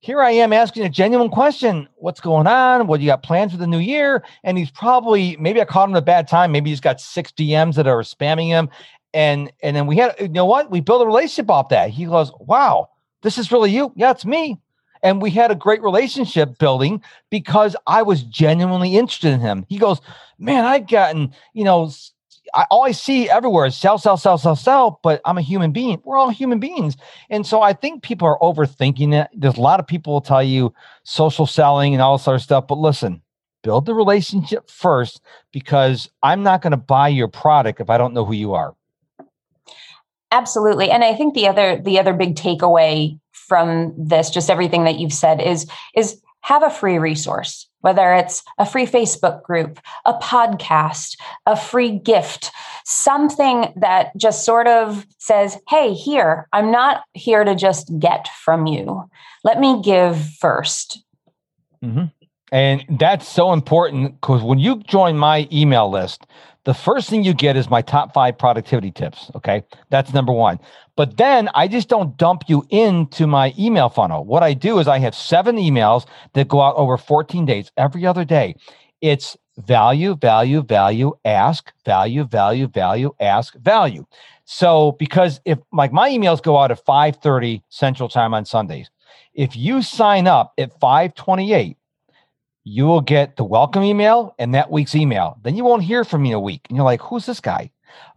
[0.00, 1.88] Here I am asking a genuine question.
[1.96, 2.86] What's going on?
[2.86, 4.24] What do you got plans for the new year?
[4.44, 6.52] And he's probably maybe I caught him at a bad time.
[6.52, 8.68] Maybe he's got six DMs that are spamming him.
[9.14, 10.70] And and then we had you know what?
[10.70, 11.90] We built a relationship off that.
[11.90, 12.90] He goes, Wow,
[13.22, 13.92] this is really you.
[13.96, 14.58] Yeah, it's me.
[15.02, 19.66] And we had a great relationship building because I was genuinely interested in him.
[19.68, 20.00] He goes,
[20.38, 21.90] Man, I've gotten, you know,
[22.54, 25.72] I, all I see everywhere is sell, sell, sell, sell, sell, but I'm a human
[25.72, 26.00] being.
[26.04, 26.96] We're all human beings.
[27.30, 29.28] And so I think people are overthinking it.
[29.34, 30.72] There's a lot of people will tell you
[31.04, 32.66] social selling and all this other stuff.
[32.68, 33.22] But listen,
[33.62, 35.20] build the relationship first
[35.52, 38.74] because I'm not going to buy your product if I don't know who you are.
[40.30, 40.90] Absolutely.
[40.90, 45.12] And I think the other the other big takeaway from this, just everything that you've
[45.12, 51.16] said, is is have a free resource, whether it's a free Facebook group, a podcast,
[51.46, 52.50] a free gift,
[52.84, 58.66] something that just sort of says, Hey, here, I'm not here to just get from
[58.66, 59.08] you.
[59.44, 60.98] Let me give 1st
[61.84, 62.04] mm-hmm.
[62.50, 66.26] And that's so important because when you join my email list,
[66.68, 69.30] the first thing you get is my top five productivity tips.
[69.34, 69.64] Okay.
[69.88, 70.60] That's number one.
[70.96, 74.26] But then I just don't dump you into my email funnel.
[74.26, 76.04] What I do is I have seven emails
[76.34, 78.54] that go out over 14 days every other day.
[79.00, 84.04] It's value, value, value, ask, value, value, value, ask, value.
[84.44, 88.90] So because if like my emails go out at 5:30 Central Time on Sundays,
[89.32, 91.78] if you sign up at 528
[92.68, 95.38] you will get the welcome email and that week's email.
[95.42, 96.66] Then you won't hear from me in a week.
[96.68, 97.70] And you're like, who's this guy?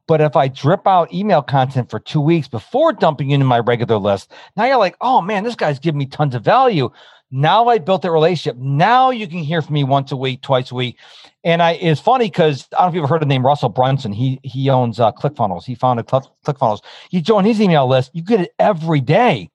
[0.08, 3.98] But if I drip out email content for two weeks before dumping into my regular
[3.98, 6.90] list, now you're like, oh man, this guy's giving me tons of value.
[7.32, 8.58] Now I built that relationship.
[8.58, 10.98] Now you can hear from me once a week, twice a week.
[11.46, 13.70] And I it's funny because I don't know if you've ever heard the name Russell
[13.70, 14.12] Brunson.
[14.12, 15.64] He he owns uh, ClickFunnels.
[15.64, 16.84] He founded Click, ClickFunnels.
[17.10, 19.50] You join his email list, you get it every day.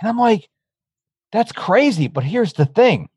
[0.00, 0.48] And I'm like,
[1.32, 2.08] that's crazy.
[2.08, 3.10] But here's the thing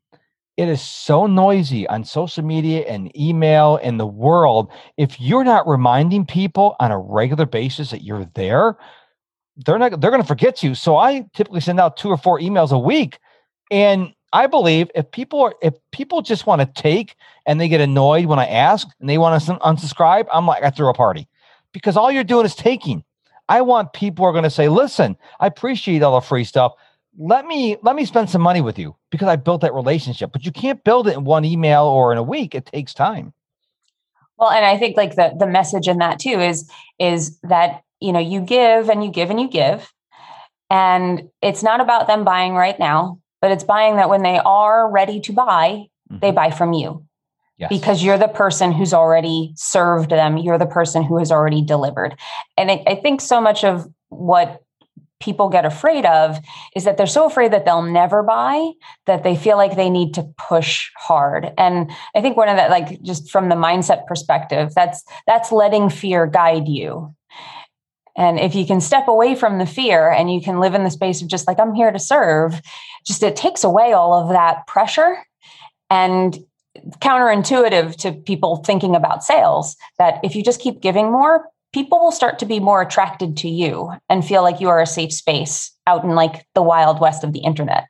[0.56, 4.70] it is so noisy on social media and email and the world.
[4.96, 8.76] If you're not reminding people on a regular basis that you're there,
[9.56, 10.74] they're not they're going to forget you.
[10.74, 13.18] So I typically send out two or four emails a week
[13.70, 17.80] and I believe if people are if people just want to take and they get
[17.80, 21.28] annoyed when I ask and they want to unsubscribe, I'm like I threw a party
[21.72, 23.04] because all you're doing is taking.
[23.48, 26.72] I want people are going to say, "Listen, I appreciate all the free stuff
[27.18, 30.32] let me let me spend some money with you because I built that relationship.
[30.32, 32.54] But you can't build it in one email or in a week.
[32.54, 33.32] It takes time.
[34.38, 38.12] Well, and I think like the the message in that too is is that you
[38.12, 39.92] know you give and you give and you give,
[40.70, 44.90] and it's not about them buying right now, but it's buying that when they are
[44.90, 46.18] ready to buy, mm-hmm.
[46.20, 47.04] they buy from you.
[47.58, 47.68] Yes.
[47.68, 52.16] Because you're the person who's already served them, you're the person who has already delivered.
[52.56, 54.61] And I, I think so much of what
[55.22, 56.38] people get afraid of
[56.74, 58.70] is that they're so afraid that they'll never buy
[59.06, 61.52] that they feel like they need to push hard.
[61.56, 65.88] And i think one of that like just from the mindset perspective that's that's letting
[65.88, 67.14] fear guide you.
[68.14, 70.90] And if you can step away from the fear and you can live in the
[70.90, 72.60] space of just like i'm here to serve
[73.06, 75.16] just it takes away all of that pressure
[75.90, 76.38] and
[77.00, 82.12] counterintuitive to people thinking about sales that if you just keep giving more people will
[82.12, 85.72] start to be more attracted to you and feel like you are a safe space
[85.86, 87.86] out in like the wild west of the internet.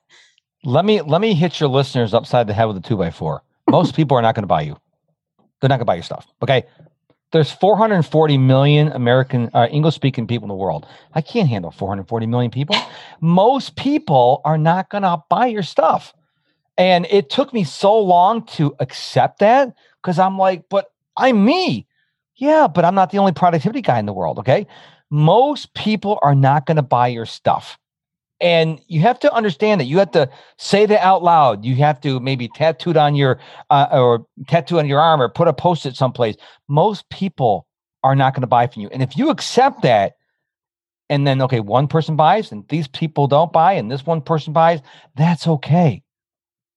[0.65, 3.43] Let me let me hit your listeners upside the head with a two by four.
[3.69, 4.77] Most people are not going to buy you.
[5.61, 6.27] They're not going to buy your stuff.
[6.43, 6.65] Okay.
[7.33, 10.87] There's 440 million American uh, English speaking people in the world.
[11.15, 12.77] I can't handle 440 million people.
[13.21, 16.13] Most people are not going to buy your stuff.
[16.77, 21.87] And it took me so long to accept that because I'm like, but I'm me.
[22.43, 24.41] Yeah, but I'm not the only productivity guy in the world.
[24.41, 24.67] Okay.
[25.11, 27.79] Most people are not going to buy your stuff.
[28.41, 30.29] And you have to understand that you have to
[30.59, 31.65] say that out loud.
[31.65, 33.39] You have to maybe tattoo it on your
[33.71, 36.35] uh, or tattoo on your arm or put a post it someplace.
[36.67, 37.69] Most people
[38.03, 38.89] are not going to buy from you.
[38.89, 40.15] And if you accept that,
[41.09, 44.53] and then okay, one person buys and these people don't buy, and this one person
[44.53, 44.81] buys,
[45.15, 46.03] that's okay.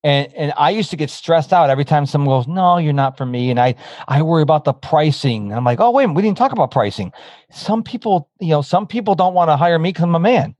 [0.04, 3.16] And and I used to get stressed out every time someone goes, "No, you're not
[3.16, 3.74] for me." And I
[4.08, 5.52] I worry about the pricing.
[5.52, 7.12] I'm like, "Oh wait, we didn't talk about pricing."
[7.50, 10.54] Some people, you know, some people don't want to hire me because I'm a man.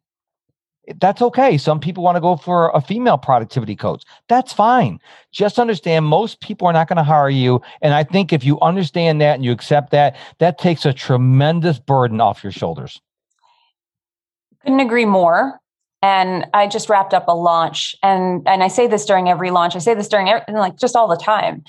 [1.00, 1.58] That's okay.
[1.58, 4.04] Some people want to go for a female productivity coach.
[4.28, 5.00] That's fine.
[5.32, 7.60] Just understand most people are not going to hire you.
[7.82, 11.80] And I think if you understand that and you accept that, that takes a tremendous
[11.80, 13.00] burden off your shoulders.
[14.62, 15.60] Couldn't agree more
[16.02, 17.96] and I just wrapped up a launch.
[18.02, 19.76] And and I say this during every launch.
[19.76, 21.64] I say this during every, like just all the time.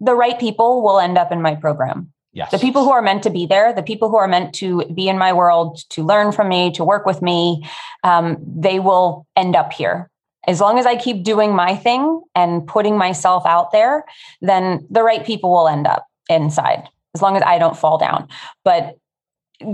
[0.00, 2.12] The right people will end up in my program.
[2.32, 2.50] Yes.
[2.52, 5.08] The people who are meant to be there the people who are meant to be
[5.08, 7.68] in my world to learn from me to work with me
[8.04, 10.08] um, they will end up here.
[10.46, 14.04] As long as I keep doing my thing and putting myself out there
[14.40, 18.28] then the right people will end up inside as long as I don't fall down.
[18.64, 18.96] But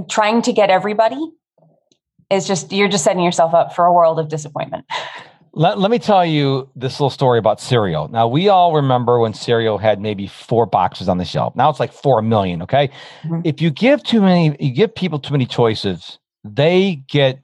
[0.09, 1.31] trying to get everybody
[2.31, 4.85] is just you're just setting yourself up for a world of disappointment.
[5.53, 8.09] Let, let me tell you this little story about cereal.
[8.09, 11.57] Now, we all remember when cereal had maybe four boxes on the shelf.
[11.57, 12.61] Now it's like four million.
[12.61, 12.91] Okay.
[13.23, 13.41] Mm-hmm.
[13.45, 17.43] If you give too many, you give people too many choices, they get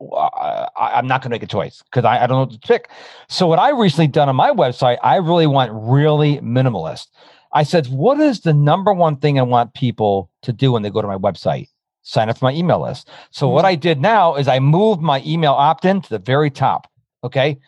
[0.00, 2.58] uh, I'm not going to make a choice because I, I, don't know what to
[2.58, 2.90] pick.
[3.28, 7.06] So what I recently done on my website, I really went really minimalist.
[7.54, 10.90] I said, what is the number one thing I want people to do when they
[10.90, 11.68] go to my website?
[12.08, 13.08] Sign up for my email list.
[13.32, 13.54] So mm-hmm.
[13.54, 16.88] what I did now is I moved my email opt-in to the very top.
[17.24, 17.58] Okay.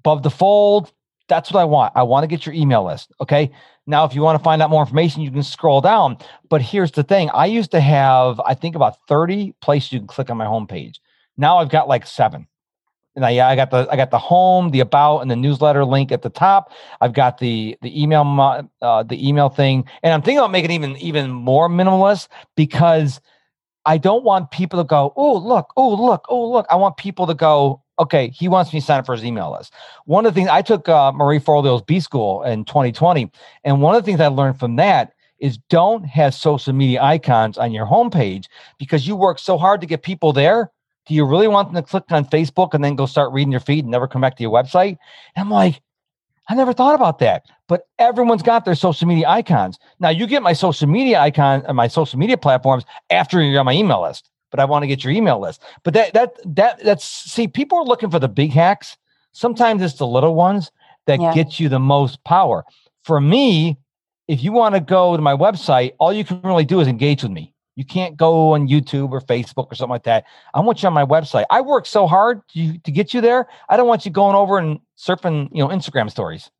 [0.00, 0.92] Above the fold,
[1.28, 1.92] that's what I want.
[1.94, 3.12] I want to get your email list.
[3.20, 3.52] Okay.
[3.86, 6.18] Now, if you want to find out more information, you can scroll down.
[6.48, 10.08] But here's the thing I used to have, I think, about 30 places you can
[10.08, 10.96] click on my homepage.
[11.36, 12.48] Now I've got like seven.
[13.14, 16.10] And I, I got the I got the home, the about, and the newsletter link
[16.10, 16.72] at the top.
[17.00, 20.96] I've got the the email uh, the email thing, and I'm thinking about making even
[20.98, 23.20] even more minimalist because
[23.84, 26.66] I don't want people to go, oh look, oh look, oh look.
[26.70, 29.52] I want people to go, okay, he wants me to sign up for his email
[29.52, 29.72] list.
[30.04, 33.30] One of the things I took uh, Marie Forleo's B School in 2020,
[33.64, 37.58] and one of the things I learned from that is don't have social media icons
[37.58, 38.46] on your homepage
[38.78, 40.72] because you work so hard to get people there
[41.08, 43.62] do you really want them to click on Facebook and then go start reading your
[43.62, 44.98] feed and never come back to your website?
[45.34, 45.80] And I'm like,
[46.48, 47.46] I never thought about that.
[47.68, 49.78] But everyone's got their social media icons.
[50.00, 53.60] Now you get my social media icon and uh, my social media platforms after you're
[53.60, 54.30] on my email list.
[54.50, 55.62] But I want to get your email list.
[55.84, 58.96] But that that that that's see, people are looking for the big hacks.
[59.32, 60.70] Sometimes it's the little ones
[61.06, 61.34] that yeah.
[61.34, 62.64] get you the most power.
[63.04, 63.76] For me,
[64.26, 67.22] if you want to go to my website, all you can really do is engage
[67.22, 67.52] with me.
[67.78, 70.24] You can't go on YouTube or Facebook or something like that.
[70.52, 71.44] I want you on my website.
[71.48, 73.46] I work so hard to, to get you there.
[73.68, 76.50] I don't want you going over and surfing, you know, Instagram stories.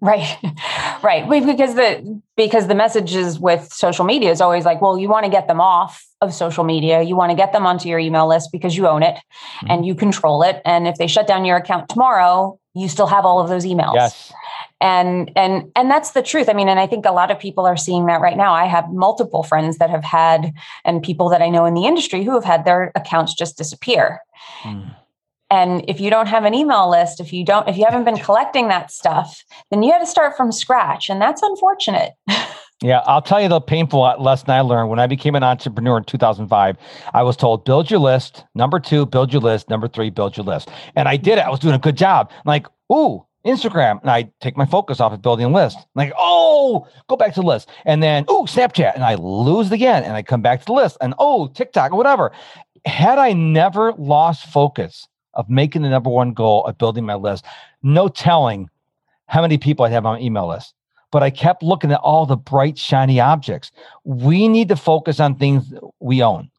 [0.00, 0.26] Right.
[1.04, 1.28] right.
[1.30, 5.30] Because the because the messages with social media is always like, well, you want to
[5.30, 7.00] get them off of social media.
[7.00, 9.66] You want to get them onto your email list because you own it mm-hmm.
[9.70, 10.62] and you control it.
[10.64, 13.94] And if they shut down your account tomorrow, you still have all of those emails.
[13.94, 14.32] Yes
[14.80, 17.66] and and and that's the truth i mean and i think a lot of people
[17.66, 20.52] are seeing that right now i have multiple friends that have had
[20.84, 24.20] and people that i know in the industry who have had their accounts just disappear
[24.62, 24.94] mm.
[25.50, 28.18] and if you don't have an email list if you don't if you haven't been
[28.18, 32.12] collecting that stuff then you have to start from scratch and that's unfortunate
[32.82, 36.04] Yeah, I'll tell you the painful lesson I learned when I became an entrepreneur in
[36.04, 36.78] 2005.
[37.12, 38.46] I was told, build your list.
[38.54, 39.68] Number two, build your list.
[39.68, 40.70] Number three, build your list.
[40.96, 41.42] And I did it.
[41.42, 42.30] I was doing a good job.
[42.32, 45.78] I'm like, ooh, Instagram, and I take my focus off of building a list.
[45.78, 47.68] I'm like, oh, go back to the list.
[47.84, 50.02] And then, oh, Snapchat, and I lose it again.
[50.04, 50.98] And I come back to the list.
[51.00, 52.32] And oh, TikTok, whatever.
[52.84, 57.44] Had I never lost focus of making the number one goal of building my list,
[57.82, 58.68] no telling
[59.26, 60.74] how many people I'd have on my email list.
[61.12, 63.72] But I kept looking at all the bright, shiny objects.
[64.04, 66.50] We need to focus on things we own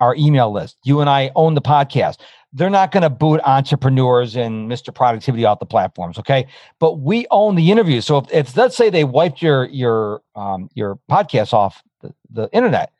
[0.00, 0.76] our email list.
[0.84, 2.18] You and I own the podcast
[2.54, 4.94] they're not going to boot entrepreneurs and Mr.
[4.94, 6.18] Productivity off the platforms.
[6.18, 6.46] Okay.
[6.78, 8.00] But we own the interview.
[8.00, 12.48] So if, if let's say they wiped your, your, um, your podcast off the, the
[12.52, 12.92] internet,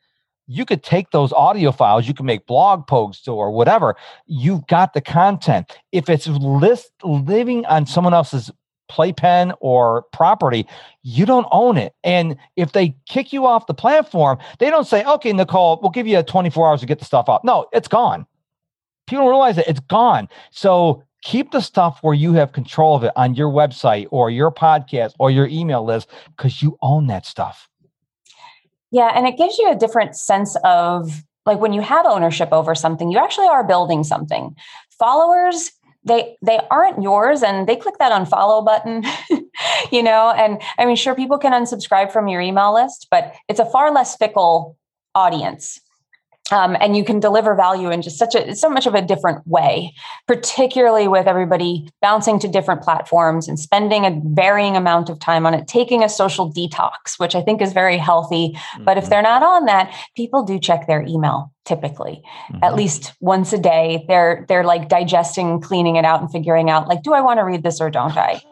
[0.47, 3.95] you could take those audio files, you can make blog posts or whatever.
[4.27, 5.71] You've got the content.
[5.91, 8.51] If it's list living on someone else's
[8.87, 10.67] playpen or property,
[11.01, 11.95] you don't own it.
[12.03, 16.05] And if they kick you off the platform, they don't say, okay, Nicole, we'll give
[16.05, 17.43] you 24 hours to get the stuff out.
[17.43, 18.27] No, it's gone
[19.07, 20.27] people don't realize that it's gone.
[20.51, 24.51] So keep the stuff where you have control of it on your website or your
[24.51, 27.67] podcast or your email list because you own that stuff.
[28.91, 32.73] Yeah, and it gives you a different sense of like when you have ownership over
[32.75, 34.55] something, you actually are building something.
[34.97, 35.71] Followers,
[36.05, 39.03] they they aren't yours and they click that unfollow button
[39.91, 43.59] you know and i mean sure people can unsubscribe from your email list but it's
[43.59, 44.77] a far less fickle
[45.15, 45.81] audience
[46.51, 49.45] um, and you can deliver value in just such a so much of a different
[49.47, 49.93] way
[50.27, 55.53] particularly with everybody bouncing to different platforms and spending a varying amount of time on
[55.53, 58.83] it taking a social detox which i think is very healthy mm-hmm.
[58.83, 59.11] but if mm-hmm.
[59.11, 62.63] they're not on that people do check their email typically mm-hmm.
[62.63, 64.05] at least once a day.
[64.07, 67.43] They're they're like digesting cleaning it out and figuring out like do i want to
[67.43, 68.41] read this or don't i?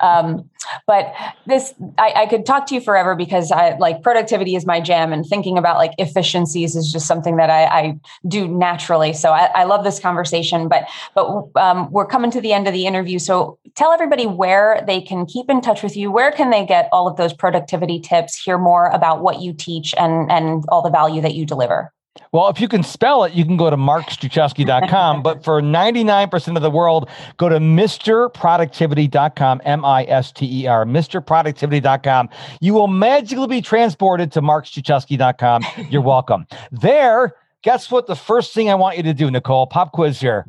[0.00, 0.48] Um,
[0.86, 1.12] but
[1.46, 5.12] this I, I, could talk to you forever because i like productivity is my jam
[5.12, 9.12] and thinking about like efficiencies is just something that i, I do naturally.
[9.12, 12.72] So I, I, love this conversation but but um, we're coming to the end of
[12.72, 13.18] the interview.
[13.18, 16.10] So tell everybody where they can keep in touch with you.
[16.10, 19.94] Where can they get all of those productivity tips hear more about what you teach
[19.98, 21.92] and and all the value that you deliver
[22.32, 25.22] Well, if you can spell it, you can go to markstruczewski.com.
[25.22, 30.84] but for 99% of the world, go to mrproductivity.com, M I S T E R,
[30.84, 32.28] mrproductivity.com.
[32.60, 35.62] You will magically be transported to markstruczewski.com.
[35.90, 36.46] You're welcome.
[36.72, 38.06] There, guess what?
[38.06, 40.46] The first thing I want you to do, Nicole, pop quiz here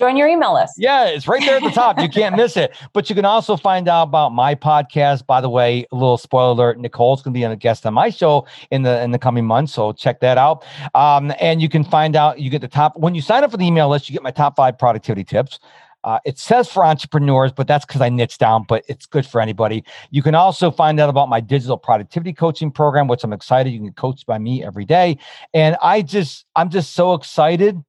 [0.00, 0.74] join your email list.
[0.78, 2.00] Yeah, it's right there at the top.
[2.00, 2.76] You can't miss it.
[2.92, 5.26] But you can also find out about my podcast.
[5.26, 8.10] By the way, a little spoiler alert: Nicole's going to be a guest on my
[8.10, 10.64] show in the in the coming months, so check that out.
[10.94, 12.40] Um, and you can find out.
[12.40, 14.08] You get the top when you sign up for the email list.
[14.08, 15.60] You get my top five productivity tips.
[16.02, 19.40] Uh, it says for entrepreneurs, but that's because I niche down, but it's good for
[19.40, 19.84] anybody.
[20.10, 23.70] You can also find out about my digital productivity coaching program, which I'm excited.
[23.70, 25.18] You can coach by me every day.
[25.52, 27.84] And I just, I'm just so excited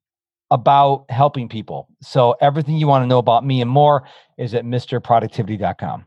[0.52, 1.88] about helping people.
[2.02, 4.04] So everything you want to know about me and more
[4.38, 6.06] is at mrproductivity.com.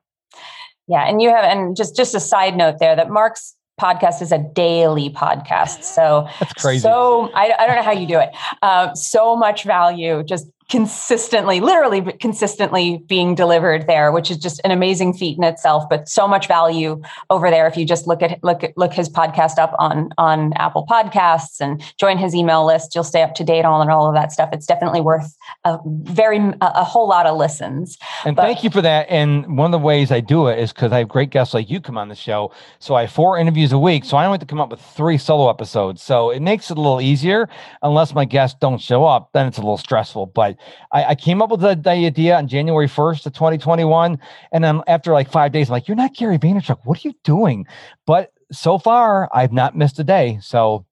[0.86, 4.30] Yeah, and you have and just just a side note there that Mark's podcast is
[4.30, 5.82] a daily podcast.
[5.82, 6.80] So that's crazy.
[6.80, 8.30] So I, I don't know how you do it.
[8.62, 14.72] Uh, so much value just consistently, literally consistently being delivered there, which is just an
[14.72, 15.85] amazing feat in itself.
[15.89, 17.01] But so much value
[17.31, 17.68] over there.
[17.68, 21.61] If you just look at look at look his podcast up on on Apple Podcasts
[21.61, 24.49] and join his email list, you'll stay up to date on all of that stuff.
[24.53, 27.97] It's definitely worth a very a, a whole lot of listens.
[28.25, 29.07] And but, thank you for that.
[29.09, 31.70] And one of the ways I do it is because I have great guests like
[31.70, 32.51] you come on the show.
[32.81, 34.05] So I have four interviews a week.
[34.05, 36.03] So I only have to come up with three solo episodes.
[36.03, 37.49] So it makes it a little easier.
[37.81, 40.27] Unless my guests don't show up, then it's a little stressful.
[40.27, 40.57] But
[40.92, 44.18] I, I came up with the, the, idea on January 1st of 2021.
[44.52, 46.78] And then after like five days, I'm like, you're not Gary Vaynerchuk.
[46.84, 47.66] What are you doing?
[48.06, 50.38] But so far, I've not missed a day.
[50.42, 50.86] So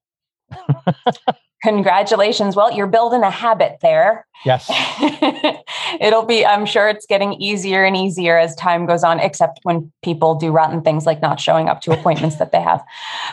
[1.62, 2.56] Congratulations.
[2.56, 4.26] Well, you're building a habit there.
[4.44, 4.68] Yes.
[6.00, 9.92] It'll be, I'm sure it's getting easier and easier as time goes on, except when
[10.02, 12.82] people do rotten things like not showing up to appointments that they have.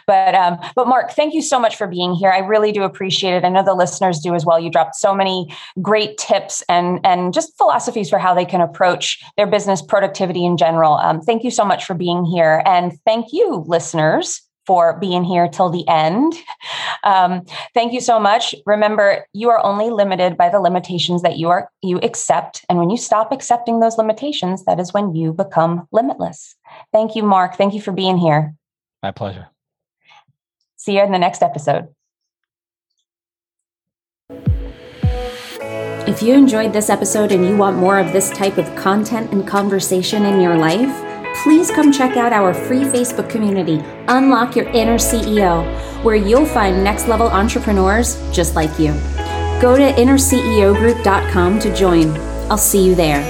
[0.06, 2.30] But um, but Mark, thank you so much for being here.
[2.30, 3.44] I really do appreciate it.
[3.44, 4.60] I know the listeners do as well.
[4.60, 5.52] You dropped so many
[5.82, 10.56] great tips and and just philosophies for how they can approach their business productivity in
[10.56, 10.94] general.
[10.98, 12.62] Um, thank you so much for being here.
[12.68, 16.36] And thank you, listeners for being here till the end.
[17.04, 17.44] Um,
[17.74, 18.54] thank you so much.
[18.68, 22.92] Remember, you are only limited by the limitations that you are you accept, and when
[22.92, 26.56] you stop accepting those limitations, that is when you become limitless.
[26.92, 27.56] Thank you, Mark.
[27.56, 28.54] Thank you for being here.
[29.02, 29.48] My pleasure.
[30.76, 31.88] See you in the next episode.
[36.08, 39.48] If you enjoyed this episode and you want more of this type of content and
[39.48, 41.09] conversation in your life
[41.44, 45.64] please come check out our free Facebook community, Unlock Your Inner CEO,
[46.04, 48.94] where you'll find next level entrepreneurs just like you.
[49.62, 52.10] Go to innerceogroup.com to join.
[52.50, 53.22] I'll see you there.